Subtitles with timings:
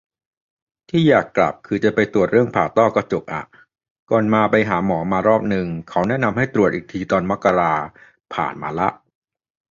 [0.89, 3.43] ที่อยากกลับคือจะไปตรวจเรื่องผ่าต้อกระจกอะ
[4.09, 7.73] ก่อนมาไปหาหมอมารอบนึง เขาแนะนำให้ตรวจอีกทีตอนมกรา
[8.33, 8.89] ผ่านมาละ